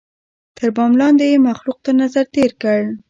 [0.57, 2.79] تر بام لاندي یې مخلوق تر نظر تېر کړ